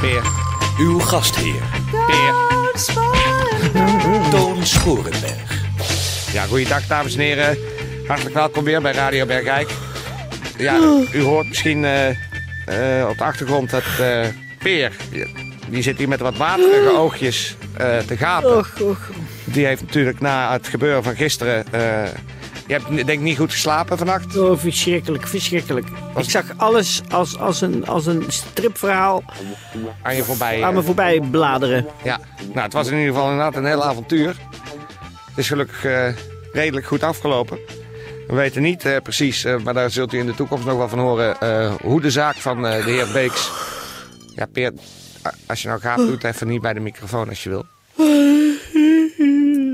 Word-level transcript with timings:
Peer, 0.00 0.22
Uw 0.78 0.98
gastheer, 0.98 1.62
Peer. 2.06 2.34
Toon 4.30 4.66
Sporenberg. 4.66 5.62
Ja, 6.32 6.44
goeiedag 6.44 6.86
dames 6.86 7.14
en 7.14 7.20
heren. 7.20 7.58
Hartelijk 8.06 8.34
welkom 8.34 8.64
weer 8.64 8.82
bij 8.82 8.92
Radio 8.92 9.26
Bergijk. 9.26 9.70
Ja, 10.58 10.78
u 11.12 11.22
hoort 11.22 11.48
misschien 11.48 11.84
eh, 11.84 12.08
eh, 12.08 13.08
op 13.08 13.18
de 13.18 13.24
achtergrond 13.24 13.70
dat 13.70 13.82
eh, 14.00 14.26
Peer, 14.58 14.92
die 15.68 15.82
zit 15.82 15.98
hier 15.98 16.08
met 16.08 16.20
wat 16.20 16.36
waterige 16.36 16.96
oogjes 16.96 17.56
eh, 17.76 17.98
te 17.98 18.16
gapen. 18.16 18.56
Och, 18.56 18.80
och. 18.80 19.10
Die 19.44 19.66
heeft 19.66 19.82
natuurlijk 19.82 20.20
na 20.20 20.52
het 20.52 20.68
gebeuren 20.68 21.02
van 21.02 21.16
gisteren... 21.16 21.64
je 22.70 22.76
hebt 22.76 22.88
denk 22.88 23.08
ik 23.08 23.20
niet 23.20 23.36
goed 23.36 23.52
geslapen 23.52 23.98
vannacht. 23.98 24.36
Oh, 24.36 24.58
verschrikkelijk, 24.58 25.26
verschrikkelijk. 25.26 25.86
Ik 26.16 26.30
zag 26.30 26.44
alles 26.56 27.02
als, 27.08 27.38
als, 27.38 27.60
een, 27.60 27.86
als 27.86 28.06
een 28.06 28.24
stripverhaal 28.28 29.22
Aan 30.02 30.16
je 30.16 30.24
voorbij. 30.24 30.62
aan 30.62 30.72
me 30.72 30.78
eh, 30.78 30.84
voorbij 30.86 31.20
bladeren. 31.30 31.86
Ja, 32.02 32.20
nou, 32.38 32.60
het 32.60 32.72
was 32.72 32.86
in 32.86 32.98
ieder 32.98 33.14
geval 33.14 33.30
inderdaad 33.30 33.56
een 33.56 33.64
heel 33.64 33.84
avontuur. 33.84 34.36
Het 35.28 35.38
is 35.38 35.48
gelukkig 35.48 35.84
eh, 35.84 36.08
redelijk 36.52 36.86
goed 36.86 37.02
afgelopen. 37.02 37.58
We 38.26 38.34
weten 38.34 38.62
niet 38.62 38.84
eh, 38.84 38.96
precies, 39.02 39.46
maar 39.64 39.74
daar 39.74 39.90
zult 39.90 40.12
u 40.12 40.18
in 40.18 40.26
de 40.26 40.34
toekomst 40.34 40.64
nog 40.66 40.76
wel 40.76 40.88
van 40.88 40.98
horen... 40.98 41.36
hoe 41.82 42.00
de 42.00 42.10
zaak 42.10 42.36
van 42.36 42.62
de 42.62 42.68
heer 42.68 43.06
Beeks... 43.12 43.50
Ja, 44.34 44.46
Peer, 44.46 44.72
als 45.46 45.62
je 45.62 45.68
nou 45.68 45.80
gaat, 45.80 45.96
doe 45.96 46.10
het 46.10 46.24
even 46.24 46.46
niet 46.46 46.60
bij 46.60 46.72
de 46.72 46.80
microfoon 46.80 47.28
als 47.28 47.42
je 47.42 47.48
wil. 47.48 47.64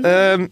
Ehm, 0.01 0.47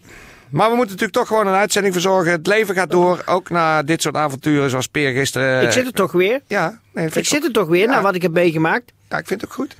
maar 0.50 0.68
we 0.70 0.76
moeten 0.76 0.94
natuurlijk 0.96 1.12
toch 1.12 1.26
gewoon 1.26 1.46
een 1.46 1.54
uitzending 1.60 1.94
verzorgen. 1.94 2.32
Het 2.32 2.46
leven 2.46 2.74
gaat 2.74 2.90
door, 2.90 3.22
ook 3.26 3.50
na 3.50 3.82
dit 3.82 4.02
soort 4.02 4.14
avonturen 4.16 4.70
zoals 4.70 4.86
Peer 4.86 5.12
gisteren... 5.12 5.62
ik 5.62 5.72
zit 5.72 5.86
er 5.86 5.92
toch 5.92 6.12
weer. 6.12 6.40
Ja, 6.46 6.80
nee, 6.92 7.06
Ik 7.06 7.14
ik 7.14 7.26
zit 7.26 7.38
ook- 7.38 7.44
er 7.44 7.52
toch 7.52 7.68
weer, 7.68 7.86
Ja. 7.88 7.94
na 7.94 8.02
wat 8.02 8.14
ik 8.14 8.22
heb 8.22 8.32
meegemaakt. 8.32 8.92
Ja, 9.08 9.18
ik 9.18 9.26
vind 9.26 9.40
het 9.40 9.50
ook 9.50 9.56
goed. 9.56 9.76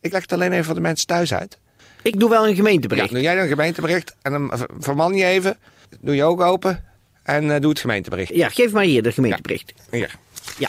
Ik 0.00 0.12
leg 0.12 0.22
het 0.22 0.32
alleen 0.32 0.52
even 0.52 0.64
voor 0.64 0.74
de 0.74 0.80
mensen 0.80 1.06
thuis 1.06 1.34
uit. 1.34 1.58
Ik 2.02 2.20
doe 2.20 2.30
wel 2.30 2.42
een 2.42 2.48
Ja, 2.50 2.54
gemeentebericht. 2.56 3.10
doe 3.10 3.20
jij 3.20 3.42
een 3.42 3.48
gemeentebericht 3.48 4.14
en 4.22 4.32
dan 4.32 4.52
verman 4.78 5.14
je 5.14 5.24
even. 5.24 5.56
Doe 6.00 6.14
je 6.14 6.24
ogen 6.24 6.44
open 6.46 6.84
en 7.22 7.54
eh, 7.54 7.60
doe 7.60 7.70
het 7.70 7.80
gemeentebericht. 7.80 8.34
Ja, 8.34 8.48
geef 8.48 8.72
maar 8.72 8.84
hier 8.84 9.02
de 9.02 9.12
gemeentebericht. 9.12 9.72
Hier. 9.90 10.14
Ja. 10.58 10.68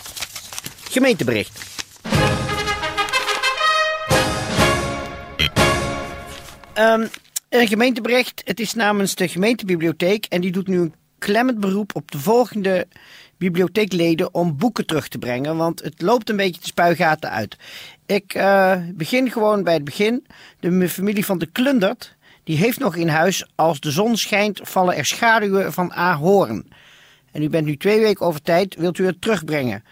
Gemeentebericht. 0.89 1.59
Ehm, 6.73 7.05
een 7.49 7.67
gemeentebericht. 7.67 8.41
Het 8.45 8.59
is 8.59 8.73
namens 8.73 9.15
de 9.15 9.27
gemeentebibliotheek 9.27 10.25
en 10.25 10.41
die 10.41 10.51
doet 10.51 10.67
nu 10.67 10.79
een 10.79 10.93
klemmend 11.17 11.59
beroep 11.59 11.95
op 11.95 12.11
de 12.11 12.19
volgende 12.19 12.87
bibliotheekleden 13.37 14.33
om 14.33 14.57
boeken 14.57 14.85
terug 14.85 15.07
te 15.07 15.17
brengen, 15.17 15.57
want 15.57 15.81
het 15.81 16.01
loopt 16.01 16.29
een 16.29 16.35
beetje 16.35 16.61
de 16.61 16.67
spuigaten 16.67 17.29
uit. 17.29 17.57
Ik 18.05 18.33
eh, 18.33 18.75
begin 18.93 19.31
gewoon 19.31 19.63
bij 19.63 19.73
het 19.73 19.83
begin. 19.83 20.25
De 20.59 20.89
familie 20.89 21.25
van 21.25 21.37
de 21.37 21.45
Klundert, 21.45 22.15
die 22.43 22.57
heeft 22.57 22.79
nog 22.79 22.95
in 22.95 23.07
huis 23.07 23.47
als 23.55 23.79
de 23.79 23.91
zon 23.91 24.17
schijnt 24.17 24.59
vallen 24.63 24.95
er 24.95 25.05
schaduwen 25.05 25.73
van 25.73 25.93
Ahoorn. 25.93 26.67
En 27.31 27.43
u 27.43 27.49
bent 27.49 27.65
nu 27.65 27.77
twee 27.77 27.99
weken 27.99 28.25
over 28.25 28.41
tijd, 28.41 28.75
wilt 28.75 28.97
u 28.97 29.05
het 29.05 29.21
terugbrengen? 29.21 29.83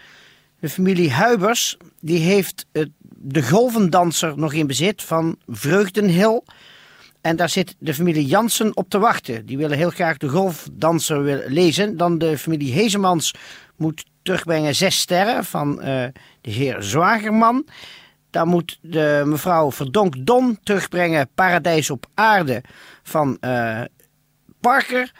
De 0.59 0.69
familie 0.69 1.11
Huibers 1.11 1.77
die 1.99 2.19
heeft 2.19 2.65
het, 2.71 2.89
de 3.15 3.43
golvendanser 3.43 4.37
nog 4.37 4.53
in 4.53 4.67
bezit 4.67 5.03
van 5.03 5.37
Vreugdenhil. 5.47 6.45
En 7.27 7.35
daar 7.35 7.49
zit 7.49 7.75
de 7.79 7.93
familie 7.93 8.25
Jansen 8.25 8.77
op 8.77 8.89
te 8.89 8.99
wachten. 8.99 9.45
Die 9.45 9.57
willen 9.57 9.77
heel 9.77 9.89
graag 9.89 10.17
de 10.17 10.29
golfdanser 10.29 11.51
lezen. 11.51 11.97
Dan 11.97 12.17
de 12.17 12.37
familie 12.37 12.73
Hezemans 12.73 13.33
moet 13.75 14.05
terugbrengen 14.21 14.75
Zes 14.75 14.99
Sterren 14.99 15.45
van 15.45 15.81
eh, 15.81 16.05
de 16.41 16.51
heer 16.51 16.83
Zwagerman. 16.83 17.67
Dan 18.29 18.47
moet 18.47 18.79
de 18.81 19.23
mevrouw 19.25 19.71
Verdonk 19.71 20.25
Don 20.25 20.59
terugbrengen 20.63 21.29
Paradijs 21.35 21.89
op 21.89 22.05
aarde 22.13 22.63
van 23.03 23.37
eh, 23.39 23.81
Parker. 24.59 25.11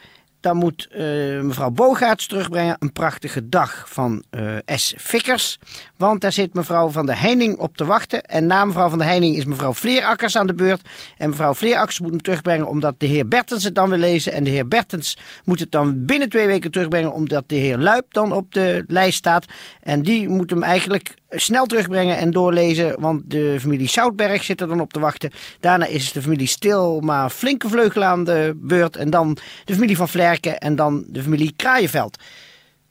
Dan 0.47 0.57
moet 0.57 0.87
eh, 0.91 1.03
mevrouw 1.41 1.69
Bogaerts 1.69 2.27
terugbrengen 2.27 2.75
een 2.79 2.91
prachtige 2.91 3.49
dag 3.49 3.85
van 3.87 4.23
eh, 4.29 4.55
S. 4.65 4.93
Vickers. 4.97 5.59
Want 5.97 6.21
daar 6.21 6.31
zit 6.31 6.53
mevrouw 6.53 6.89
van 6.89 7.05
der 7.05 7.19
Heining 7.19 7.57
op 7.57 7.77
te 7.77 7.85
wachten. 7.85 8.21
En 8.23 8.45
na 8.45 8.65
mevrouw 8.65 8.89
van 8.89 8.97
der 8.97 9.07
Heining 9.07 9.35
is 9.35 9.45
mevrouw 9.45 9.73
Vleerakkers 9.73 10.37
aan 10.37 10.47
de 10.47 10.53
beurt. 10.53 10.81
En 11.17 11.29
mevrouw 11.29 11.53
Vleerakkers 11.53 11.99
moet 11.99 12.09
hem 12.09 12.21
terugbrengen 12.21 12.67
omdat 12.67 12.95
de 12.97 13.05
heer 13.05 13.27
Bertens 13.27 13.63
het 13.63 13.75
dan 13.75 13.89
wil 13.89 13.97
lezen. 13.97 14.33
En 14.33 14.43
de 14.43 14.49
heer 14.49 14.67
Bertens 14.67 15.17
moet 15.43 15.59
het 15.59 15.71
dan 15.71 16.05
binnen 16.05 16.29
twee 16.29 16.47
weken 16.47 16.71
terugbrengen 16.71 17.13
omdat 17.13 17.43
de 17.47 17.55
heer 17.55 17.77
Luip 17.77 18.13
dan 18.13 18.31
op 18.31 18.53
de 18.53 18.83
lijst 18.87 19.17
staat. 19.17 19.45
En 19.81 20.01
die 20.01 20.29
moet 20.29 20.49
hem 20.49 20.63
eigenlijk 20.63 21.13
snel 21.29 21.65
terugbrengen 21.65 22.17
en 22.17 22.31
doorlezen. 22.31 23.01
Want 23.01 23.21
de 23.25 23.57
familie 23.59 23.89
Zoutberg 23.89 24.43
zit 24.43 24.61
er 24.61 24.67
dan 24.67 24.81
op 24.81 24.93
te 24.93 24.99
wachten. 24.99 25.31
Daarna 25.59 25.85
is 25.85 26.11
de 26.11 26.21
familie 26.21 26.47
Stil 26.47 26.99
maar 26.99 27.29
flinke 27.29 27.69
vleugel 27.69 28.03
aan 28.03 28.23
de 28.23 28.53
beurt. 28.55 28.95
En 28.95 29.09
dan 29.09 29.37
de 29.65 29.73
familie 29.73 29.97
van 29.97 30.09
Vlerken 30.09 30.57
en 30.57 30.75
dan 30.75 31.03
de 31.07 31.23
familie 31.23 31.53
Kraaienveld. 31.55 32.17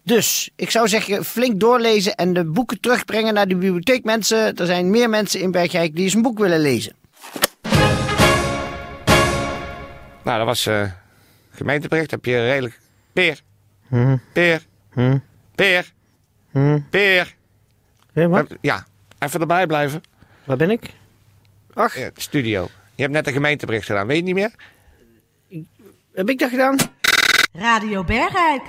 Dus 0.03 0.51
ik 0.57 0.71
zou 0.71 0.89
zeggen, 0.89 1.25
flink 1.25 1.61
doorlezen 1.61 2.15
en 2.15 2.33
de 2.33 2.45
boeken 2.45 2.81
terugbrengen 2.81 3.35
naar 3.35 3.49
de 3.49 3.57
bibliotheek. 3.57 4.05
Mensen, 4.05 4.57
er 4.57 4.67
zijn 4.67 4.91
meer 4.91 5.11
mensen 5.11 5.41
in 5.41 5.51
Bergijk 5.51 5.95
die 5.95 6.05
eens 6.05 6.15
een 6.15 6.23
boek 6.23 6.39
willen 6.39 6.61
lezen. 6.61 6.93
Nou, 10.25 10.39
dat 10.39 10.47
was 10.47 10.67
eh 10.67 10.83
gemeentebericht. 11.51 12.11
Heb 12.11 12.25
je 12.25 12.47
redelijk... 12.47 12.81
Peer. 13.13 13.41
Peer. 14.33 14.67
Peer. 15.55 15.93
Peer. 16.91 17.36
Wat? 18.25 18.47
Ja, 18.61 18.87
even 19.19 19.41
erbij 19.41 19.67
blijven. 19.67 20.03
Waar 20.45 20.57
ben 20.57 20.71
ik? 20.71 20.91
Ach, 21.75 21.99
Ja, 21.99 22.11
studio. 22.15 22.69
Je 22.95 23.03
hebt 23.03 23.15
net 23.15 23.27
een 23.27 23.33
gemeentebericht 23.33 23.87
gedaan, 23.87 24.07
weet 24.07 24.17
je 24.17 24.23
niet 24.23 24.35
meer? 24.35 24.51
heb 26.15 26.29
ik 26.29 26.39
dat 26.39 26.51
gedaan? 26.51 26.77
Radio 27.53 28.05
Bergijk. 28.05 28.63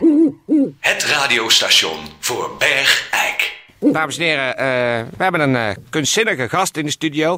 Het 0.79 1.03
radiostation 1.03 1.97
voor 2.19 2.55
Bergijk. 2.57 3.55
Dames 3.79 4.17
en 4.17 4.23
heren, 4.23 4.57
eh, 4.57 4.65
we 5.17 5.23
hebben 5.23 5.41
een 5.41 5.55
eh, 5.55 5.75
kunstzinnige 5.89 6.49
gast 6.49 6.77
in 6.77 6.85
de 6.85 6.91
studio. 6.91 7.37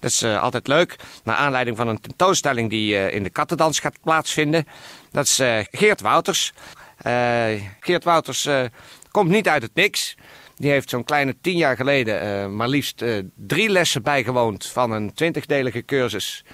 Dat 0.00 0.10
is 0.10 0.22
eh, 0.22 0.42
altijd 0.42 0.66
leuk. 0.66 0.96
Naar 1.24 1.36
aanleiding 1.36 1.76
van 1.76 1.88
een 1.88 2.00
tentoonstelling 2.00 2.70
die 2.70 2.96
eh, 2.96 3.14
in 3.14 3.22
de 3.22 3.30
Kattendans 3.30 3.80
gaat 3.80 4.00
plaatsvinden. 4.02 4.66
Dat 5.10 5.24
is 5.24 5.38
eh, 5.38 5.58
Geert 5.70 6.00
Wouters. 6.00 6.52
Eh, 6.96 7.46
Geert 7.80 8.04
Wouters 8.04 8.46
eh, 8.46 8.64
komt 9.10 9.30
niet 9.30 9.48
uit 9.48 9.62
het 9.62 9.74
niks. 9.74 10.16
Die 10.56 10.70
heeft 10.70 10.90
zo'n 10.90 11.04
kleine 11.04 11.36
tien 11.40 11.56
jaar 11.56 11.76
geleden 11.76 12.20
eh, 12.20 12.46
maar 12.46 12.68
liefst 12.68 13.02
eh, 13.02 13.18
drie 13.34 13.68
lessen 13.68 14.02
bijgewoond 14.02 14.66
van 14.66 14.90
een 14.90 15.14
twintigdelige 15.14 15.84
cursus 15.84 16.44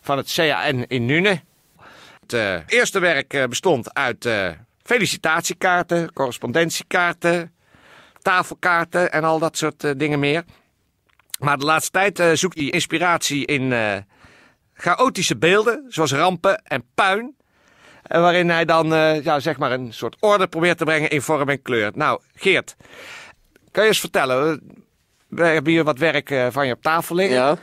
van 0.00 0.16
het 0.16 0.32
CAN 0.34 0.84
in 0.84 1.06
Nune. 1.06 1.40
Het 2.20 2.32
eh, 2.32 2.56
eerste 2.66 2.98
werk 2.98 3.46
bestond 3.48 3.94
uit 3.94 4.28
felicitatiekaarten, 4.82 6.12
correspondentiekaarten, 6.12 7.54
tafelkaarten 8.22 9.12
en 9.12 9.24
al 9.24 9.38
dat 9.38 9.56
soort 9.56 9.98
dingen 9.98 10.18
meer. 10.18 10.44
Maar 11.38 11.58
de 11.58 11.64
laatste 11.64 11.90
tijd 11.90 12.38
zoekt 12.38 12.58
hij 12.58 12.68
inspiratie 12.70 13.46
in 13.46 13.74
chaotische 14.74 15.36
beelden, 15.36 15.84
zoals 15.88 16.12
rampen 16.12 16.62
en 16.64 16.84
puin. 16.94 17.36
waarin 18.02 18.50
hij 18.50 18.64
dan 18.64 18.86
ja, 19.22 19.40
zeg 19.40 19.58
maar 19.58 19.72
een 19.72 19.92
soort 19.92 20.16
orde 20.20 20.46
probeert 20.46 20.78
te 20.78 20.84
brengen 20.84 21.10
in 21.10 21.22
vorm 21.22 21.48
en 21.48 21.62
kleur. 21.62 21.90
Nou, 21.94 22.20
Geert, 22.34 22.76
kan 23.70 23.82
je 23.82 23.88
eens 23.88 24.00
vertellen? 24.00 24.60
We 25.28 25.42
hebben 25.44 25.72
hier 25.72 25.84
wat 25.84 25.98
werk 25.98 26.30
eh, 26.30 26.46
van 26.50 26.66
je 26.66 26.72
op 26.72 26.82
tafel 26.82 27.14
liggen. 27.16 27.36
Ja, 27.36 27.56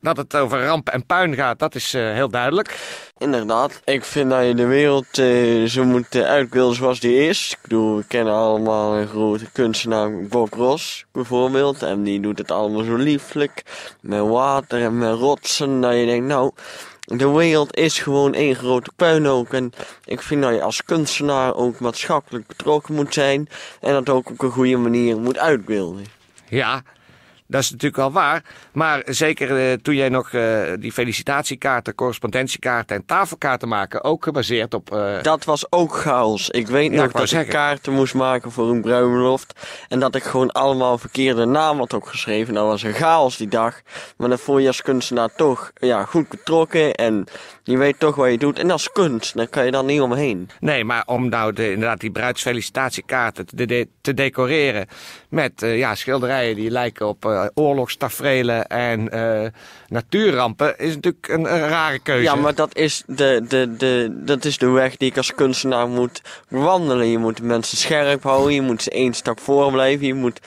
Dat 0.00 0.16
het 0.16 0.36
over 0.36 0.64
rampen 0.64 0.92
en 0.92 1.06
puin 1.06 1.34
gaat, 1.34 1.58
dat 1.58 1.74
is 1.74 1.94
eh, 1.94 2.12
heel 2.12 2.28
duidelijk. 2.28 2.78
inderdaad. 3.18 3.80
Ik 3.84 4.04
vind 4.04 4.30
dat 4.30 4.46
je 4.46 4.54
de 4.54 4.66
wereld 4.66 5.18
eh, 5.18 5.64
zo 5.64 5.84
moet 5.84 6.14
uitbeelden 6.16 6.76
zoals 6.76 7.00
die 7.00 7.28
is. 7.28 7.50
Ik 7.50 7.58
bedoel, 7.62 7.96
we 7.96 8.04
kennen 8.08 8.34
allemaal 8.34 8.94
een 8.96 9.08
grote 9.08 9.50
kunstenaar, 9.52 10.10
Bob 10.22 10.52
Ross 10.54 11.04
bijvoorbeeld. 11.12 11.82
En 11.82 12.02
die 12.02 12.20
doet 12.20 12.38
het 12.38 12.50
allemaal 12.50 12.84
zo 12.84 12.96
lieflijk. 12.96 13.62
Met 14.00 14.20
water 14.20 14.82
en 14.82 14.98
met 14.98 15.14
rotsen. 15.18 15.80
Dat 15.80 15.94
je 15.94 16.06
denkt, 16.06 16.26
nou, 16.26 16.50
de 17.04 17.28
wereld 17.28 17.76
is 17.76 17.98
gewoon 17.98 18.34
één 18.34 18.54
grote 18.54 18.90
puinhoop. 18.96 19.52
En 19.52 19.72
ik 20.04 20.22
vind 20.22 20.42
dat 20.42 20.54
je 20.54 20.62
als 20.62 20.84
kunstenaar 20.84 21.54
ook 21.54 21.80
maatschappelijk 21.80 22.46
betrokken 22.46 22.94
moet 22.94 23.14
zijn. 23.14 23.48
En 23.80 23.92
dat 23.92 24.08
ook 24.08 24.30
op 24.30 24.42
een 24.42 24.50
goede 24.50 24.76
manier 24.76 25.18
moet 25.18 25.38
uitbeelden. 25.38 26.04
Ja, 26.48 26.82
dat 27.46 27.60
is 27.62 27.70
natuurlijk 27.70 27.96
wel 28.00 28.12
waar. 28.12 28.42
Maar 28.72 29.02
zeker 29.06 29.56
eh, 29.70 29.72
toen 29.82 29.94
jij 29.94 30.08
nog 30.08 30.32
eh, 30.32 30.62
die 30.78 30.92
felicitatiekaarten, 30.92 31.94
correspondentiekaarten 31.94 32.96
en 32.96 33.06
tafelkaarten 33.06 33.68
maken, 33.68 34.04
ook 34.04 34.24
gebaseerd 34.24 34.74
op. 34.74 34.92
eh, 34.92 35.22
Dat 35.22 35.44
was 35.44 35.72
ook 35.72 35.94
chaos. 35.96 36.50
Ik 36.50 36.66
weet 36.66 36.90
Ja, 36.90 36.96
nog 36.96 37.06
ik 37.06 37.12
dat 37.12 37.22
ik 37.22 37.28
zeggen. 37.28 37.52
kaarten 37.52 37.92
moest 37.92 38.14
maken 38.14 38.50
voor 38.52 38.70
een 38.70 38.80
bruiloft. 38.80 39.60
En 39.88 39.98
dat 40.00 40.14
ik 40.14 40.22
gewoon 40.22 40.52
allemaal 40.52 40.98
verkeerde 40.98 41.44
naam 41.44 41.78
had 41.78 41.92
opgeschreven. 41.92 42.54
Dat 42.54 42.66
was 42.66 42.82
een 42.82 42.92
chaos 42.94 43.36
die 43.36 43.48
dag. 43.48 43.80
Maar 44.16 44.28
dan 44.28 44.38
voel 44.38 44.58
je 44.58 44.66
als 44.66 44.82
kunstenaar 44.82 45.34
toch 45.36 45.70
ja, 45.74 46.04
goed 46.04 46.28
betrokken. 46.28 46.94
En 46.94 47.24
je 47.62 47.76
weet 47.78 47.98
toch 47.98 48.14
wat 48.14 48.30
je 48.30 48.38
doet. 48.38 48.58
En 48.58 48.70
als 48.70 48.92
kunst, 48.92 49.36
daar 49.36 49.48
kan 49.48 49.64
je 49.64 49.70
dan 49.70 49.86
niet 49.86 50.00
omheen. 50.00 50.48
Nee, 50.60 50.84
maar 50.84 51.02
om 51.06 51.28
nou 51.28 51.52
de, 51.52 51.70
inderdaad 51.72 52.00
die 52.00 52.10
bruidsfelicitatiekaarten 52.10 53.46
te, 53.46 53.66
de- 53.66 53.88
te 54.00 54.14
decoreren 54.14 54.86
met 55.28 55.52
ja, 55.60 55.94
schilderijen 55.94 56.56
die 56.56 56.70
lijken 56.70 57.06
op 57.08 57.24
eh 57.34 57.46
oorlogstaferelen 57.54 58.66
en 58.66 59.10
eh, 59.10 59.50
natuurrampen, 59.88 60.78
is 60.78 60.94
natuurlijk 60.94 61.28
een, 61.28 61.54
een 61.54 61.68
rare 61.68 61.98
keuze. 61.98 62.22
Ja, 62.22 62.34
maar 62.34 62.54
dat 62.54 62.76
is 62.76 63.02
de, 63.06 63.44
de, 63.48 63.76
de, 63.76 64.20
dat 64.24 64.44
is 64.44 64.58
de 64.58 64.68
weg 64.68 64.96
die 64.96 65.10
ik 65.10 65.16
als 65.16 65.34
kunstenaar 65.34 65.88
moet 65.88 66.22
bewandelen. 66.48 67.06
Je 67.06 67.18
moet 67.18 67.42
mensen 67.42 67.76
scherp 67.76 68.22
houden. 68.22 68.54
Je 68.54 68.62
moet 68.62 68.82
ze 68.82 68.90
één 68.90 69.14
stap 69.14 69.40
voor 69.40 69.72
blijven. 69.72 70.06
Je 70.06 70.14
moet, 70.14 70.40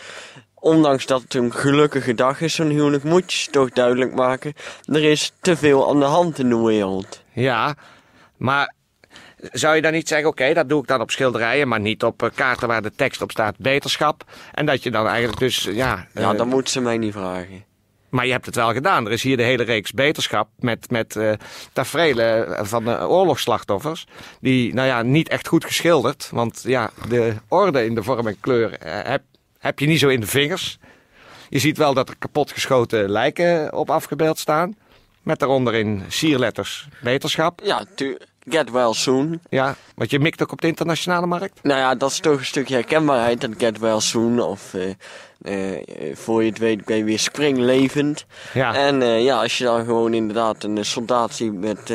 ondanks 0.54 1.06
dat 1.06 1.22
het 1.22 1.34
een 1.34 1.54
gelukkige 1.54 2.14
dag 2.14 2.42
is, 2.42 2.56
zo'n 2.56 2.70
huwelijk, 2.70 3.04
moet 3.04 3.34
je 3.34 3.40
ze 3.40 3.50
toch 3.50 3.70
duidelijk 3.70 4.16
maken. 4.16 4.54
Er 4.86 5.04
is 5.04 5.32
te 5.42 5.58
veel 5.58 5.90
aan 5.90 6.00
de 6.00 6.06
hand 6.06 6.40
in 6.40 6.50
de 6.50 6.62
wereld. 6.62 7.22
Ja, 7.32 7.76
maar 8.38 8.74
zou 9.52 9.76
je 9.76 9.82
dan 9.82 9.92
niet 9.92 10.08
zeggen, 10.08 10.28
oké, 10.28 10.54
dat 10.54 10.70
doe 10.70 10.82
ik 10.82 10.88
dan 10.88 11.02
op 11.02 11.12
schilderijen, 11.12 11.68
maar 11.68 11.80
niet 11.80 12.04
op 12.04 12.24
eh, 12.24 12.30
kaarten 12.36 12.68
waar 12.68 12.82
de 12.82 12.92
tekst 12.96 13.22
op 13.22 13.32
staat 13.32 13.58
beterschap. 13.58 14.24
En 14.54 14.66
dat 14.66 14.84
je 14.84 14.92
dan 14.92 15.08
eigenlijk 15.08 15.40
dus, 15.40 15.64
ja... 15.64 16.08
Ja, 16.14 16.32
eh, 16.32 16.38
dan 16.38 16.48
moet 16.48 16.70
ze 16.70 16.82
mij 16.82 16.98
niet 16.98 17.14
vragen. 17.14 17.66
Maar 18.10 18.26
je 18.26 18.32
hebt 18.32 18.46
het 18.46 18.56
wel 18.56 18.74
gedaan. 18.74 19.06
Er 19.06 19.12
is 19.12 19.24
hier 19.24 19.38
de 19.38 19.44
hele 19.44 19.64
reeks 19.64 19.92
beterschap 19.92 20.50
met, 20.60 20.92
met 20.92 21.20
tafereelen 21.74 22.66
van 22.68 22.90
oorlogsslachtoffers. 23.02 24.08
Die, 24.42 24.74
nou 24.74 24.88
ja, 24.88 25.02
niet 25.02 25.30
echt 25.30 25.48
goed 25.48 25.66
geschilderd. 25.66 26.30
Want 26.32 26.62
ja, 26.66 26.90
de 27.10 27.34
orde 27.48 27.86
in 27.86 27.96
de 27.96 28.04
vorm 28.04 28.28
en 28.28 28.40
kleur 28.40 28.78
heb, 28.80 29.22
heb 29.60 29.80
je 29.80 29.88
niet 29.88 30.00
zo 30.00 30.08
in 30.08 30.20
de 30.20 30.28
vingers. 30.28 30.78
Je 31.50 31.60
ziet 31.60 31.78
wel 31.78 31.94
dat 31.94 32.10
er 32.10 32.16
kapotgeschoten 32.20 33.10
lijken 33.10 33.74
op 33.74 33.90
afgebeeld 33.90 34.40
staan. 34.40 34.76
Met 35.22 35.40
daaronder 35.40 35.74
in 35.74 36.04
sierletters 36.08 36.88
beterschap. 37.02 37.62
Ja, 37.64 37.84
tu- 37.96 38.18
get 38.50 38.72
well 38.72 38.94
soon. 38.94 39.40
Ja, 39.50 39.76
want 39.96 40.12
je 40.12 40.20
mikt 40.20 40.42
ook 40.42 40.52
op 40.52 40.62
de 40.62 40.68
internationale 40.68 41.26
markt. 41.26 41.60
Nou 41.64 41.80
ja, 41.80 41.96
dat 41.96 42.12
is 42.12 42.20
toch 42.20 42.38
een 42.38 42.46
stukje 42.46 42.74
herkenbaarheid, 42.74 43.42
dat 43.42 43.52
get 43.58 43.80
well 43.80 44.00
soon. 44.00 44.40
Of 44.40 44.74
eh, 45.42 45.74
eh, 45.74 46.16
voor 46.16 46.44
je 46.44 46.50
het 46.50 46.58
weet 46.58 46.86
ben 46.86 46.98
je 46.98 47.04
weer 47.04 47.20
springlevend. 47.20 48.26
Ja. 48.54 48.76
En 48.76 49.02
eh, 49.02 49.24
ja, 49.24 49.42
als 49.42 49.58
je 49.58 49.64
dan 49.64 49.86
gewoon 49.86 50.14
inderdaad 50.14 50.64
een 50.64 50.86
soldaat 50.86 51.34
ziet 51.34 51.54
met 51.54 51.94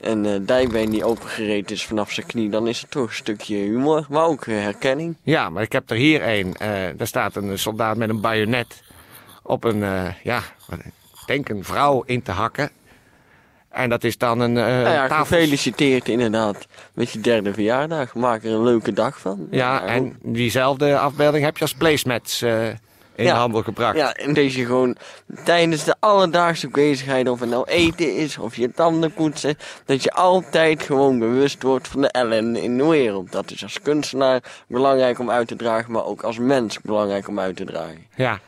een 0.00 0.46
dijbeen 0.46 0.90
die 0.90 1.04
opengereed 1.04 1.70
is 1.70 1.84
vanaf 1.84 2.12
zijn 2.12 2.26
knie, 2.26 2.50
dan 2.50 2.68
is 2.68 2.80
het 2.80 2.90
toch 2.90 3.08
een 3.08 3.14
stukje 3.14 3.56
humor, 3.56 4.06
maar 4.10 4.24
ook 4.24 4.46
herkenning. 4.46 5.16
Ja, 5.22 5.50
maar 5.50 5.62
ik 5.62 5.72
heb 5.72 5.90
er 5.90 5.96
hier 5.96 6.28
een. 6.28 6.54
daar 6.96 7.06
staat 7.06 7.36
een 7.36 7.58
soldaat 7.58 7.96
met 7.96 8.08
een 8.08 8.20
bajonet 8.20 8.82
op 9.42 9.64
een, 9.64 9.78
ja, 10.22 10.42
ik 10.70 11.26
denk 11.26 11.48
een 11.48 11.64
vrouw 11.64 12.02
in 12.02 12.22
te 12.22 12.30
hakken. 12.30 12.70
En 13.74 13.88
dat 13.88 14.04
is 14.04 14.18
dan 14.18 14.40
een 14.40 14.52
Nou 14.52 14.88
ja, 14.88 15.08
gefeliciteerd 15.08 16.08
inderdaad 16.08 16.66
met 16.94 17.10
je 17.10 17.20
derde 17.20 17.52
verjaardag. 17.52 18.14
Maak 18.14 18.44
er 18.44 18.50
een 18.50 18.62
leuke 18.62 18.92
dag 18.92 19.20
van. 19.20 19.46
Ja, 19.50 19.84
en 19.84 20.16
diezelfde 20.22 20.98
afbeelding 20.98 21.44
heb 21.44 21.56
je 21.56 21.62
als 21.62 21.74
placemats 21.74 22.42
eh, 22.42 22.68
in 23.14 23.24
Ja. 23.24 23.32
de 23.32 23.38
handel 23.38 23.62
gebracht. 23.62 23.96
Ja, 23.96 24.14
en 24.14 24.34
deze 24.34 24.64
gewoon 24.64 24.96
tijdens 25.44 25.84
de 25.84 25.94
alledaagse 26.00 26.68
bezigheid, 26.68 27.28
of 27.28 27.40
het 27.40 27.48
nou 27.50 27.64
eten 27.68 28.16
is 28.16 28.38
of 28.38 28.56
je 28.56 28.70
tanden 28.70 29.12
poetsen, 29.12 29.56
dat 29.84 30.02
je 30.02 30.12
altijd 30.12 30.82
gewoon 30.82 31.18
bewust 31.18 31.62
wordt 31.62 31.88
van 31.88 32.00
de 32.00 32.08
ellende 32.08 32.62
in 32.62 32.76
de 32.76 32.86
wereld. 32.86 33.32
Dat 33.32 33.50
is 33.50 33.62
als 33.62 33.80
kunstenaar 33.82 34.42
belangrijk 34.68 35.18
om 35.18 35.30
uit 35.30 35.48
te 35.48 35.56
dragen, 35.56 35.92
maar 35.92 36.04
ook 36.04 36.22
als 36.22 36.38
mens 36.38 36.80
belangrijk 36.80 37.28
om 37.28 37.38
uit 37.40 37.56
te 37.56 37.64
dragen. 37.64 38.06
Ja, 38.16 38.40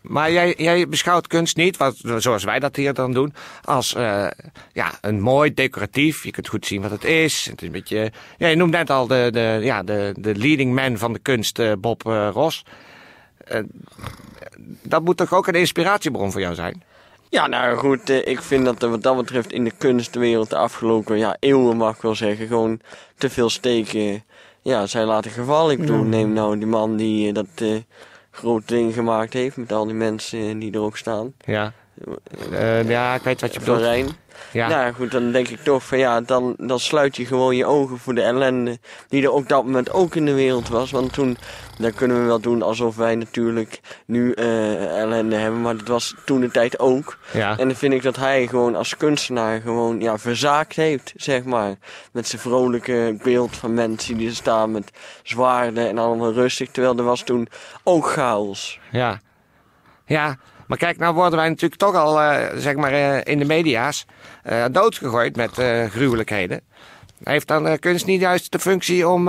maar 0.00 0.32
jij, 0.32 0.54
jij 0.56 0.88
beschouwt 0.88 1.26
kunst 1.26 1.56
niet, 1.56 1.76
wat, 1.76 1.96
zoals 2.16 2.44
wij 2.44 2.58
dat 2.58 2.76
hier 2.76 2.94
dan 2.94 3.12
doen, 3.12 3.34
als 3.64 3.94
eh, 3.94 4.26
ja, 4.72 4.92
een 5.00 5.20
mooi 5.20 5.54
decoratief. 5.54 6.24
Je 6.24 6.30
kunt 6.30 6.48
goed 6.48 6.66
zien 6.66 6.82
wat 6.82 6.90
het 6.90 7.04
is. 7.04 7.46
Het 7.50 7.60
is 7.60 7.66
een 7.66 7.72
beetje, 7.72 8.12
ja, 8.36 8.48
je 8.48 8.56
noemt 8.56 8.72
net 8.72 8.90
al 8.90 9.06
de, 9.06 9.28
de, 9.32 9.58
ja, 9.62 9.82
de, 9.82 10.14
de 10.18 10.34
leading 10.34 10.74
man 10.74 10.98
van 10.98 11.12
de 11.12 11.18
kunst, 11.18 11.58
eh, 11.58 11.72
Bob 11.78 12.06
eh, 12.06 12.28
Ross. 12.32 12.64
Eh, 13.48 13.60
dat 14.82 15.04
moet 15.04 15.16
toch 15.16 15.34
ook 15.34 15.46
een 15.46 15.54
inspiratiebron 15.54 16.32
voor 16.32 16.40
jou 16.40 16.54
zijn? 16.54 16.82
Ja, 17.28 17.46
nou 17.46 17.76
goed, 17.76 18.10
eh, 18.10 18.26
ik 18.26 18.42
vind 18.42 18.64
dat 18.64 18.82
er 18.82 18.90
wat 18.90 19.02
dat 19.02 19.16
betreft 19.16 19.52
in 19.52 19.64
de 19.64 19.72
kunstwereld 19.78 20.50
de 20.50 20.56
afgelopen 20.56 21.18
ja, 21.18 21.36
eeuwen, 21.40 21.76
mag 21.76 21.94
ik 21.96 22.02
wel 22.02 22.14
zeggen, 22.14 22.46
gewoon 22.46 22.80
te 23.16 23.30
veel 23.30 23.50
steken 23.50 24.24
ja, 24.62 24.86
zijn 24.86 25.06
laten 25.06 25.30
gevallen. 25.30 25.72
Ik 25.72 25.78
bedoel, 25.78 26.02
neem 26.02 26.32
nou 26.32 26.58
die 26.58 26.66
man 26.66 26.96
die 26.96 27.28
eh, 27.28 27.34
dat 27.34 27.84
grote 28.30 28.74
ding 28.74 28.94
gemaakt 28.94 29.32
heeft 29.32 29.56
met 29.56 29.72
al 29.72 29.84
die 29.84 29.94
mensen 29.94 30.58
die 30.58 30.72
er 30.72 30.80
ook 30.80 30.96
staan. 30.96 31.32
Ja. 31.44 31.72
Eh, 32.52 32.88
ja, 32.88 33.14
ik 33.14 33.22
weet 33.22 33.40
wat 33.40 33.52
je 33.52 33.58
bedoelt. 33.58 33.80
Rijn. 33.80 34.08
Ja. 34.52 34.68
Nou 34.68 34.92
goed, 34.92 35.10
dan 35.10 35.32
denk 35.32 35.48
ik 35.48 35.62
toch 35.62 35.84
van 35.84 35.98
ja, 35.98 36.20
dan, 36.20 36.54
dan 36.58 36.80
sluit 36.80 37.16
je 37.16 37.26
gewoon 37.26 37.56
je 37.56 37.66
ogen 37.66 37.98
voor 37.98 38.14
de 38.14 38.22
ellende 38.22 38.78
die 39.08 39.22
er 39.22 39.30
op 39.30 39.48
dat 39.48 39.64
moment 39.64 39.92
ook 39.92 40.14
in 40.14 40.24
de 40.24 40.34
wereld 40.34 40.68
was. 40.68 40.90
Want 40.90 41.12
toen, 41.12 41.36
dan 41.78 41.94
kunnen 41.94 42.20
we 42.20 42.26
wel 42.26 42.40
doen 42.40 42.62
alsof 42.62 42.96
wij 42.96 43.14
natuurlijk 43.14 43.80
nu 44.06 44.32
eh, 44.32 45.00
ellende 45.00 45.36
hebben, 45.36 45.60
maar 45.60 45.76
dat 45.76 45.88
was 45.88 46.14
toen 46.24 46.40
de 46.40 46.50
tijd 46.50 46.78
ook. 46.78 47.18
Ja. 47.32 47.58
En 47.58 47.68
dan 47.68 47.76
vind 47.76 47.92
ik 47.92 48.02
dat 48.02 48.16
hij 48.16 48.46
gewoon 48.46 48.74
als 48.74 48.96
kunstenaar 48.96 49.60
gewoon 49.60 50.00
ja, 50.00 50.18
verzaakt 50.18 50.76
heeft, 50.76 51.12
zeg 51.16 51.44
maar. 51.44 51.74
Met 52.12 52.28
zijn 52.28 52.42
vrolijke 52.42 53.16
beeld 53.22 53.56
van 53.56 53.74
mensen 53.74 54.16
die 54.16 54.28
er 54.28 54.34
staan 54.34 54.70
met 54.70 54.90
zwaarden 55.22 55.88
en 55.88 55.98
allemaal 55.98 56.32
rustig. 56.32 56.70
Terwijl 56.70 56.96
er 56.96 57.04
was 57.04 57.22
toen 57.22 57.48
ook 57.82 58.06
chaos. 58.06 58.80
Ja. 58.90 59.20
Ja, 60.06 60.36
maar 60.68 60.78
kijk, 60.78 60.98
nou 60.98 61.14
worden 61.14 61.38
wij 61.38 61.48
natuurlijk 61.48 61.80
toch 61.80 61.94
al, 61.94 62.20
eh, 62.20 62.46
zeg 62.56 62.74
maar, 62.74 62.92
eh, 62.92 63.32
in 63.32 63.38
de 63.38 63.44
media's 63.44 64.06
eh, 64.42 64.64
doodgegooid 64.70 65.36
met 65.36 65.50
gruwelijkheden. 65.90 66.60
Heeft 67.24 67.46
dan 67.46 67.78
kunst 67.78 68.06
niet 68.06 68.20
juist 68.20 68.52
de 68.52 68.58
functie 68.58 69.08
om 69.08 69.28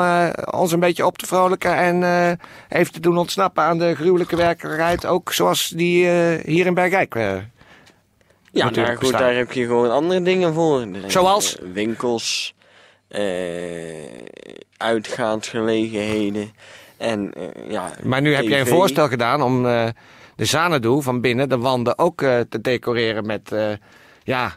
ons 0.52 0.72
een 0.72 0.80
beetje 0.80 1.06
op 1.06 1.18
te 1.18 1.26
vrolijken 1.26 1.76
en 1.76 2.40
even 2.70 2.94
te 2.94 3.00
doen 3.00 3.18
ontsnappen 3.18 3.64
aan 3.64 3.78
de 3.78 3.96
gruwelijke 3.96 4.36
werkelijkheid, 4.36 5.06
ook 5.06 5.34
zoals 5.34 5.68
die 5.68 6.08
hier 6.46 6.66
in 6.66 6.74
Bergijk. 6.74 7.14
Ja, 7.14 7.44
Natuurlijk 8.52 8.88
nou 8.88 8.98
goed, 8.98 9.20
daar 9.20 9.36
heb 9.36 9.52
je 9.52 9.66
gewoon 9.66 9.92
andere 9.92 10.22
dingen 10.22 10.54
voor. 10.54 10.88
Zoals? 11.08 11.58
winkels, 11.74 12.56
eh 13.08 13.20
uitgaansgelegenheden 14.78 16.52
en 17.00 17.34
eh, 17.34 17.72
ja. 17.72 17.92
Maar 18.04 18.22
nu 18.22 18.36
heb 18.36 18.44
jij 18.44 18.60
een 18.60 18.68
voorstel 18.68 19.08
gedaan 19.08 19.42
om 19.42 19.66
eh, 19.66 19.88
de 20.36 20.46
Zanedoe 20.46 21.02
van 21.02 21.22
binnen 21.22 21.50
de 21.50 21.58
wanden 21.58 21.98
ook 21.98 22.22
eh, 22.22 22.40
te 22.50 22.62
decoreren 22.62 23.26
met 23.26 23.52
ja, 24.24 24.56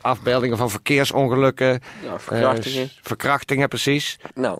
afbeeldingen 0.00 0.56
van 0.56 0.70
verkeersongelukken. 0.70 1.80
Ja, 2.02 2.18
verkrachtingen. 2.18 2.90
verkrachtingen, 3.02 3.68
precies. 3.68 4.18
Nou. 4.34 4.58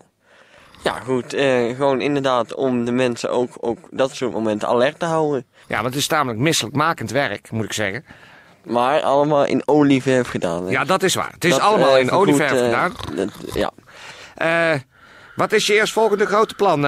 Ja, 0.83 0.99
goed. 0.99 1.33
gewoon 1.75 2.01
inderdaad 2.01 2.53
om 2.55 2.85
de 2.85 2.91
mensen 2.91 3.29
ook, 3.31 3.49
ook 3.59 3.77
dat 3.91 4.15
soort 4.15 4.31
momenten 4.31 4.67
alert 4.67 4.99
te 4.99 5.05
houden. 5.05 5.45
Ja, 5.67 5.75
want 5.75 5.85
het 5.87 5.95
is 5.95 6.07
tamelijk 6.07 6.39
misselijkmakend 6.39 7.11
werk, 7.11 7.51
moet 7.51 7.65
ik 7.65 7.73
zeggen. 7.73 8.05
Maar 8.63 9.01
allemaal 9.01 9.45
in 9.45 9.61
olieverf 9.65 10.27
gedaan. 10.27 10.65
hè. 10.65 10.71
Ja, 10.71 10.83
dat 10.83 11.03
is 11.03 11.15
waar. 11.15 11.31
Het 11.31 11.45
is 11.45 11.51
Dat, 11.51 11.59
allemaal 11.59 11.97
in 11.97 12.11
olieverf 12.11 12.49
gedaan. 12.49 12.93
dat- 13.15 13.31
ja. 13.53 13.71
Wat 15.35 15.51
is 15.51 15.67
je 15.67 15.73
eerstvolgende 15.73 16.25
grote 16.25 16.55
plan, 16.55 16.81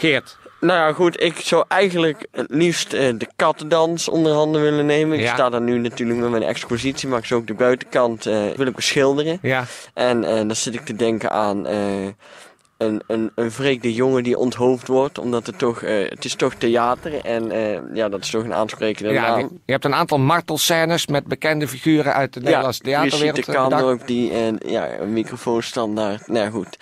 Geert? 0.00 0.38
Nou 0.60 0.78
ja, 0.78 0.92
goed. 0.92 1.22
Ik 1.22 1.36
zou 1.36 1.64
eigenlijk 1.68 2.26
het 2.32 2.46
liefst 2.50 2.92
eh, 2.92 3.18
de 3.18 3.28
kattendans 3.36 4.08
onder 4.08 4.32
handen 4.32 4.62
willen 4.62 4.86
nemen. 4.86 5.18
Ik 5.18 5.28
sta 5.28 5.50
daar 5.50 5.60
nu 5.60 5.78
natuurlijk 5.78 6.20
met 6.20 6.30
mijn 6.30 6.42
expositie, 6.42 7.08
maar 7.08 7.18
ik 7.18 7.24
zou 7.24 7.40
ook 7.40 7.46
de 7.46 7.54
buitenkant 7.54 8.26
eh, 8.26 8.50
willen 8.56 8.72
beschilderen. 8.72 9.38
Ja, 9.42 9.64
En 9.94 10.24
eh, 10.24 10.34
dan 10.34 10.56
zit 10.56 10.74
ik 10.74 10.84
te 10.84 10.96
denken 10.96 11.30
aan 11.30 11.66
een, 12.80 13.02
een, 13.06 13.30
een 13.34 13.52
vreemde 13.52 13.94
jongen 13.94 14.22
die 14.22 14.38
onthoofd 14.38 14.86
wordt. 14.86 15.18
Omdat 15.18 15.46
het 15.46 15.58
toch, 15.58 15.82
eh, 15.82 16.08
het 16.08 16.24
is 16.24 16.34
toch 16.34 16.54
theater. 16.54 17.24
En 17.24 17.50
eh, 17.50 17.94
ja, 17.94 18.08
dat 18.08 18.20
is 18.20 18.30
toch 18.30 18.44
een 18.44 18.54
aansprekende 18.54 19.12
ja 19.12 19.36
naam. 19.36 19.60
je, 19.64 19.72
hebt 19.72 19.84
een 19.84 19.94
aantal 19.94 20.18
martelscènes 20.18 21.06
met 21.06 21.26
bekende 21.26 21.68
figuren 21.68 22.14
uit 22.14 22.32
de 22.32 22.40
Nederlandse 22.40 22.80
theaterwereld. 22.80 23.32
Brigitte 23.32 23.52
eh, 23.52 23.62
bedacht. 23.62 23.82
Kaandorp 23.82 24.06
die 24.06 24.32
en 24.32 24.58
ja, 24.66 24.98
een 24.98 25.12
microfoonstandaard. 25.12 26.28
Nou 26.28 26.44
ja, 26.44 26.50
goed. 26.50 26.78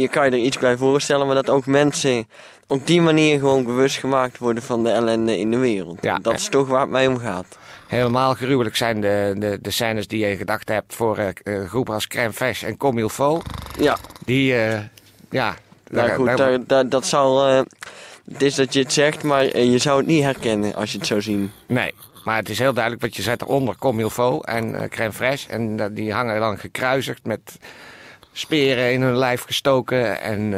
Je 0.00 0.08
kan 0.10 0.24
je 0.24 0.30
er 0.30 0.44
iets 0.44 0.58
bij 0.58 0.76
voorstellen, 0.76 1.26
maar 1.26 1.34
dat 1.34 1.50
ook 1.50 1.66
mensen 1.66 2.28
op 2.66 2.86
die 2.86 3.00
manier 3.00 3.38
gewoon 3.38 3.64
bewust 3.64 3.98
gemaakt 3.98 4.38
worden 4.38 4.62
van 4.62 4.84
de 4.84 4.90
ellende 4.90 5.38
in 5.38 5.50
de 5.50 5.58
wereld. 5.58 5.98
Ja, 6.00 6.18
dat 6.18 6.34
is 6.34 6.48
toch 6.48 6.68
waar 6.68 6.80
het 6.80 6.90
mij 6.90 7.06
om 7.06 7.18
gaat. 7.18 7.58
Helemaal 7.86 8.34
gruwelijk 8.34 8.76
zijn 8.76 9.00
de, 9.00 9.34
de, 9.38 9.58
de 9.62 9.70
scènes 9.70 10.06
die 10.08 10.26
je 10.26 10.36
gedacht 10.36 10.68
hebt 10.68 10.94
voor 10.94 11.18
eh, 11.18 11.64
groepen 11.68 11.94
als 11.94 12.06
Crème 12.06 12.32
Fraîche 12.32 12.66
en 12.66 12.76
Comme 12.76 13.00
il 13.00 13.08
faut. 13.08 13.42
Ja, 13.78 13.96
Die, 14.24 14.54
eh, 14.54 14.78
ja... 15.30 15.54
nou 15.90 16.06
daar- 16.06 16.16
goed, 16.16 16.26
daar- 16.26 16.36
daar, 16.36 16.58
daar- 16.66 16.88
dat 16.88 17.06
zal... 17.06 17.46
het 18.32 18.42
is 18.42 18.54
dat 18.54 18.72
je 18.72 18.80
het 18.80 18.92
zegt, 18.92 19.22
maar 19.22 19.58
je 19.58 19.78
zou 19.78 19.98
het 19.98 20.06
niet 20.06 20.22
herkennen 20.22 20.74
als 20.74 20.92
je 20.92 20.98
het 20.98 21.06
zou 21.06 21.22
zien. 21.22 21.52
Nee, 21.66 21.94
maar 22.24 22.36
het 22.36 22.48
is 22.48 22.58
heel 22.58 22.72
duidelijk, 22.72 23.02
want 23.02 23.16
je 23.16 23.22
zet 23.22 23.42
eronder 23.42 23.76
Comme 23.78 24.00
il 24.02 24.10
faut 24.10 24.44
en 24.46 24.74
eh, 24.74 24.88
Crème 24.88 25.12
Fraîche. 25.12 25.50
En 25.50 25.94
die 25.94 26.12
hangen 26.12 26.40
dan 26.40 26.58
gekruisigd 26.58 27.24
met 27.24 27.58
speren 28.32 28.92
in 28.92 29.02
hun 29.02 29.16
lijf 29.16 29.42
gestoken. 29.42 30.20
En, 30.20 30.54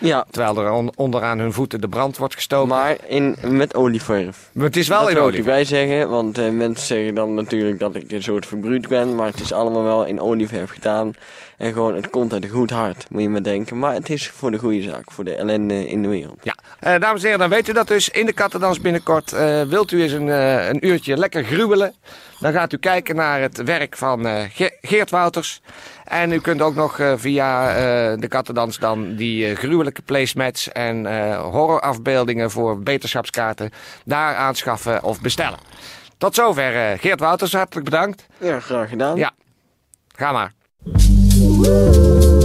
Ja, 0.00 0.26
terwijl 0.30 0.58
er 0.64 0.70
on- 0.72 0.92
onderaan 0.96 1.38
hun 1.38 1.52
voeten 1.52 1.80
de 1.80 1.88
brand 1.88 2.16
wordt 2.16 2.34
gestoken. 2.34 2.68
maar 2.68 2.96
in, 3.06 3.36
met 3.46 3.74
olieverf. 3.74 4.50
Maar 4.52 4.64
het 4.66 4.76
is 4.76 4.88
wel 4.88 4.98
dat 5.00 5.08
in 5.08 5.14
wil 5.14 5.22
ik 5.22 5.28
olie. 5.28 5.38
erbij 5.40 5.64
zeggen, 5.64 6.08
want 6.08 6.38
eh, 6.38 6.48
mensen 6.50 6.86
zeggen 6.86 7.14
dan 7.14 7.34
natuurlijk 7.34 7.78
dat 7.78 7.94
ik 7.94 8.12
een 8.12 8.22
soort 8.22 8.46
verbruut 8.46 8.88
ben, 8.88 9.14
maar 9.14 9.26
het 9.26 9.40
is 9.40 9.52
allemaal 9.52 9.82
wel 9.82 10.04
in 10.04 10.20
olieverf 10.20 10.70
gedaan. 10.70 11.12
En 11.58 11.72
gewoon, 11.72 11.94
het 11.94 12.10
komt 12.10 12.32
uit 12.32 12.44
een 12.44 12.50
goed 12.50 12.70
hart, 12.70 13.06
moet 13.10 13.22
je 13.22 13.28
maar 13.28 13.42
denken. 13.42 13.78
Maar 13.78 13.94
het 13.94 14.10
is 14.10 14.28
voor 14.30 14.50
de 14.50 14.58
goede 14.58 14.82
zaak, 14.82 15.10
voor 15.12 15.24
de 15.24 15.34
ellende 15.34 15.88
in 15.88 16.02
de 16.02 16.08
wereld. 16.08 16.38
Ja, 16.42 16.54
Eh, 16.80 17.00
dames 17.00 17.20
en 17.20 17.24
heren, 17.24 17.38
dan 17.38 17.48
weet 17.48 17.68
u 17.68 17.72
dat 17.72 17.88
dus 17.88 18.08
in 18.08 18.26
de 18.26 18.32
kattendans 18.32 18.80
binnenkort. 18.80 19.32
eh, 19.32 19.62
wilt 19.62 19.92
u 19.92 20.02
eens 20.02 20.12
een, 20.12 20.28
eh, 20.28 20.68
een 20.68 20.86
uurtje 20.86 21.16
lekker 21.16 21.44
gruwelen? 21.44 21.94
Dan 22.40 22.52
gaat 22.52 22.72
u 22.72 22.76
kijken 22.76 23.16
naar 23.16 23.40
het 23.40 23.62
werk 23.62 23.96
van 23.96 24.24
Ge- 24.50 24.78
Geert 24.80 25.10
Wouters. 25.10 25.60
En 26.04 26.32
u 26.32 26.40
kunt 26.40 26.62
ook 26.62 26.74
nog 26.74 27.00
via 27.16 27.66
de 28.16 28.28
kattendans 28.28 28.78
dan 28.78 29.14
die 29.16 29.54
gruwelijke 29.56 30.02
placemats 30.02 30.72
en 30.72 31.06
horrorafbeeldingen 31.40 32.50
voor 32.50 32.80
beterschapskaarten 32.82 33.70
daar 34.04 34.34
aanschaffen 34.34 35.02
of 35.02 35.20
bestellen. 35.20 35.58
Tot 36.18 36.34
zover 36.34 36.98
Geert 36.98 37.20
Wouters, 37.20 37.52
hartelijk 37.52 37.84
bedankt. 37.90 38.26
Ja, 38.38 38.60
graag 38.60 38.88
gedaan. 38.88 39.16
Ja, 39.16 39.30
ga 40.16 40.32
maar. 40.32 40.52
In 41.68 42.37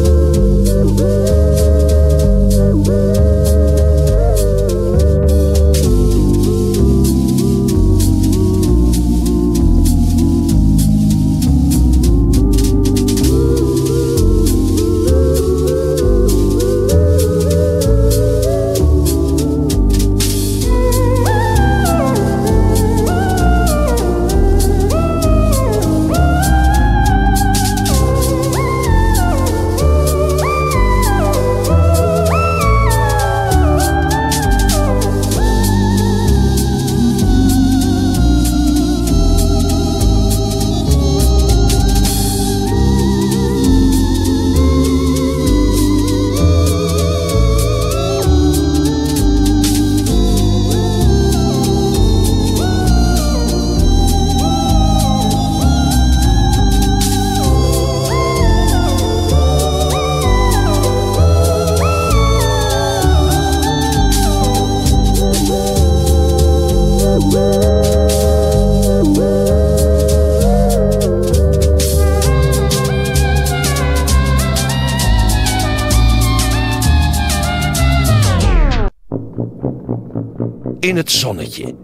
zonnetje. 81.24 81.76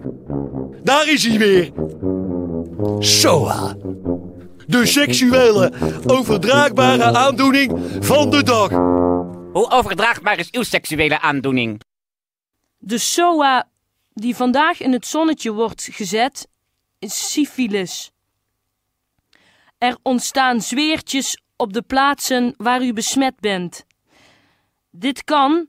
Daar 0.83 1.09
is 1.09 1.23
hij 1.27 1.37
weer. 1.37 1.71
SOA. 2.99 3.75
De 4.67 4.85
seksuele 4.85 5.71
overdraagbare 6.07 7.03
aandoening 7.03 7.79
van 7.99 8.29
de 8.29 8.43
dag. 8.43 8.69
Hoe 9.51 9.69
overdraagbaar 9.71 10.39
is 10.39 10.51
uw 10.51 10.63
seksuele 10.63 11.19
aandoening? 11.19 11.81
De 12.77 12.97
SOA 12.97 13.69
die 14.13 14.35
vandaag 14.35 14.79
in 14.79 14.91
het 14.91 15.05
zonnetje 15.05 15.51
wordt 15.51 15.87
gezet, 15.91 16.47
is 16.99 17.31
syfilis. 17.31 18.11
Er 19.77 19.97
ontstaan 20.03 20.61
zweertjes 20.61 21.41
op 21.55 21.73
de 21.73 21.81
plaatsen 21.81 22.53
waar 22.57 22.83
u 22.83 22.93
besmet 22.93 23.39
bent. 23.39 23.85
Dit 24.91 25.23
kan 25.23 25.67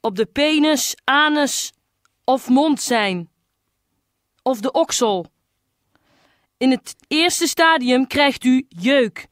op 0.00 0.16
de 0.16 0.26
penis, 0.26 0.96
anus 1.04 1.72
of 2.28 2.48
mond 2.48 2.80
zijn. 2.82 3.28
Of 4.42 4.60
de 4.60 4.72
oksel. 4.72 5.26
In 6.56 6.70
het 6.70 6.96
eerste 7.06 7.46
stadium 7.46 8.06
krijgt 8.06 8.44
u 8.44 8.66
jeuk. 8.68 9.26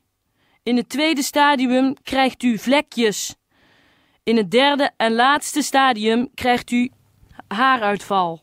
In 0.63 0.77
het 0.77 0.89
tweede 0.89 1.23
stadium 1.23 1.95
krijgt 2.03 2.43
u 2.43 2.59
vlekjes. 2.59 3.37
In 4.23 4.37
het 4.37 4.51
derde 4.51 4.91
en 4.97 5.13
laatste 5.15 5.63
stadium 5.63 6.31
krijgt 6.35 6.71
u 6.71 6.91
haaruitval. 7.49 8.43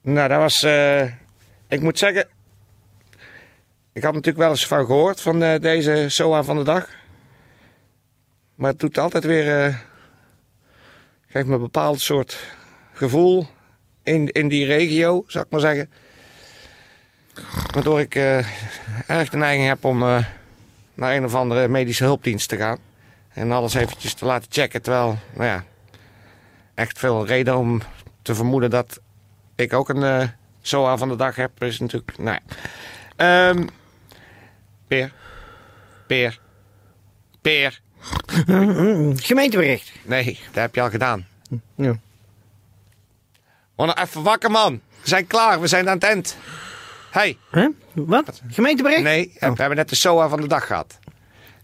Nou, 0.00 0.28
dat 0.28 0.38
was. 0.38 0.62
eh, 0.62 1.02
ik 1.68 1.80
moet 1.80 1.98
zeggen. 1.98 2.28
Ik 3.92 4.02
had 4.02 4.12
natuurlijk 4.12 4.42
wel 4.44 4.50
eens 4.50 4.66
van 4.66 4.86
gehoord 4.86 5.20
van 5.20 5.42
eh, 5.42 5.60
deze 5.60 6.04
SOA 6.08 6.42
van 6.42 6.56
de 6.56 6.64
dag. 6.64 6.88
Maar 8.54 8.70
het 8.70 8.80
doet 8.80 8.98
altijd 8.98 9.24
weer. 9.24 9.64
eh, 9.64 9.78
geeft 11.26 11.46
me 11.46 11.54
een 11.54 11.60
bepaald 11.60 12.00
soort 12.00 12.62
gevoel 12.94 13.46
in, 14.02 14.28
in 14.28 14.48
die 14.48 14.66
regio, 14.66 15.24
zou 15.26 15.44
ik 15.44 15.50
maar 15.50 15.60
zeggen. 15.60 15.90
Waardoor 17.72 18.00
ik 18.00 18.14
eh, 18.14 18.38
erg 19.06 19.28
de 19.28 19.36
neiging 19.36 19.68
heb 19.68 19.84
om 19.84 20.02
eh, 20.02 20.24
naar 20.94 21.14
een 21.14 21.24
of 21.24 21.34
andere 21.34 21.68
medische 21.68 22.04
hulpdienst 22.04 22.48
te 22.48 22.56
gaan. 22.56 22.78
En 23.32 23.52
alles 23.52 23.74
eventjes 23.74 24.14
te 24.14 24.24
laten 24.24 24.52
checken. 24.52 24.82
Terwijl, 24.82 25.18
nou 25.32 25.48
ja, 25.48 25.64
echt 26.74 26.98
veel 26.98 27.26
reden 27.26 27.56
om 27.56 27.82
te 28.22 28.34
vermoeden 28.34 28.70
dat 28.70 29.00
ik 29.54 29.72
ook 29.72 29.88
een 29.88 30.02
eh 30.02 30.28
SOA 30.66 30.96
van 30.96 31.08
de 31.08 31.16
dag 31.16 31.36
heb, 31.36 31.62
is 31.62 31.78
natuurlijk. 31.78 32.18
Nou 32.18 32.38
ja. 32.38 32.56
Ehm, 33.16 33.66
Peer. 34.86 35.12
Peer. 36.06 36.40
Peer. 37.40 37.80
Gemeentebericht. 39.14 39.92
Nee, 40.02 40.38
dat 40.46 40.62
heb 40.62 40.74
je 40.74 40.80
al 40.80 40.90
gedaan. 40.90 41.26
Ja. 41.74 41.98
Nou 43.76 43.92
even 44.00 44.22
wakker, 44.22 44.50
man. 44.50 44.80
We 45.02 45.08
zijn 45.08 45.26
klaar, 45.26 45.60
we 45.60 45.66
zijn 45.66 45.88
aan 45.88 45.94
het 45.94 46.04
eind. 46.04 46.36
Hey, 47.10 47.38
Huh? 47.50 47.68
Wat? 47.92 48.42
Gemeentebericht? 48.48 49.02
nee, 49.02 49.32
we 49.40 49.46
hebben 49.46 49.76
net 49.76 49.88
de 49.88 49.94
SOA 49.94 50.28
van 50.28 50.40
de 50.40 50.46
dag 50.48 50.66
gehad. 50.66 50.98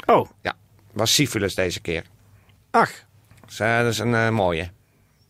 Oh, 0.07 0.31
Ja, 0.43 0.55
was 0.93 1.15
syphilis 1.15 1.55
deze 1.55 1.81
keer. 1.81 2.05
ach. 2.71 2.91
Dus, 3.47 3.61
eh, 3.61 3.79
dat 3.79 3.87
is 3.93 3.99
een 3.99 4.15
eh, 4.15 4.29
mooie. 4.29 4.71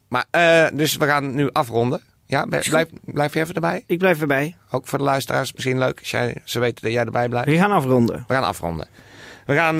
Maar, 0.09 0.25
eh, 0.31 0.67
dus 0.73 0.97
we 0.97 1.07
gaan 1.07 1.35
nu 1.35 1.51
afronden. 1.53 2.03
Ja, 2.27 2.45
blijf, 2.47 2.87
blijf 3.05 3.35
je 3.35 3.41
even 3.41 3.55
erbij? 3.55 3.85
Ik 3.87 3.99
blijf 3.99 4.21
erbij. 4.21 4.57
Ook 4.71 4.87
voor 4.87 4.99
de 4.99 5.05
luisteraars 5.05 5.53
misschien 5.53 5.79
leuk 5.79 5.99
als 5.99 6.11
jij, 6.11 6.37
ze 6.45 6.59
weten 6.59 6.83
dat 6.83 6.93
jij 6.93 7.05
erbij 7.05 7.29
blijft. 7.29 7.49
We 7.49 7.57
gaan 7.57 7.71
afronden. 7.73 8.25
We 8.29 8.35
gaan 8.35 8.45
afronden. 8.45 8.89
We 9.47 9.55
gaan. 9.55 9.77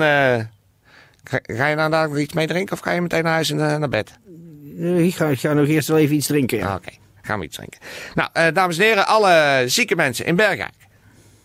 ga, 1.23 1.39
ga 1.41 1.67
je 1.67 1.75
nou 1.75 1.89
daar 1.89 2.19
iets 2.19 2.33
mee 2.33 2.47
drinken 2.47 2.73
of 2.73 2.79
ga 2.79 2.91
je 2.91 3.01
meteen 3.01 3.23
naar 3.23 3.33
huis 3.33 3.49
en 3.49 3.55
naar 3.79 3.89
bed? 3.89 4.19
Eh, 4.81 5.05
Ik 5.05 5.15
ga, 5.15 5.27
ik 5.27 5.39
ga 5.39 5.53
nog 5.53 5.67
eerst 5.67 5.87
wel 5.87 5.97
even 5.97 6.15
iets 6.15 6.27
drinken. 6.27 6.57
Ja. 6.57 6.75
Oké, 6.75 6.89
gaan 7.21 7.39
we 7.39 7.45
iets 7.45 7.55
drinken. 7.55 7.79
Nou, 8.15 8.29
eh, 8.33 8.47
dames 8.53 8.77
en 8.77 8.83
heren, 8.83 9.07
alle 9.07 9.63
zieke 9.65 9.95
mensen 9.95 10.25
in 10.25 10.35
Bergijk. 10.35 10.73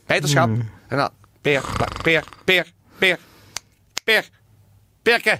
Wetenschap. 0.07 0.49
En 0.88 0.97
dan 0.97 1.11
Peer, 1.40 1.62
Peer, 2.02 2.25
Peer, 2.45 2.66
Peer, 2.99 3.19
Peer, 4.05 4.25
Perke, 5.02 5.38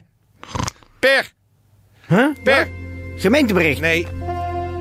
Peer, 0.99 1.33
Huh? 2.09 2.27
Peer. 2.43 2.69
Gemeentebericht. 3.17 3.81
Nee, 3.81 4.07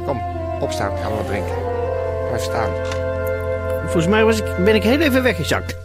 kom, 0.06 0.22
opstaan, 0.60 0.98
gaan 0.98 1.12
we 1.12 1.18
wat 1.18 1.28
drinken. 1.28 1.56
Blijf 2.28 2.44
staan. 2.44 2.72
Volgens 3.84 4.08
mij 4.08 4.24
was 4.24 4.40
ik, 4.42 4.64
ben 4.64 4.76
ik 4.76 4.84
heel 4.84 5.00
even 5.00 5.24
weggezakt. 5.24 5.78